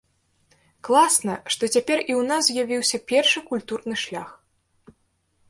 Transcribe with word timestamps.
Класна, 0.87 1.35
што 1.55 1.63
цяпер 1.75 1.97
і 2.05 2.05
ў 2.05 2.21
нас 2.31 2.43
з'явіўся 2.49 2.97
першы 3.13 3.45
культурны 3.53 3.95
шлях. 4.07 4.29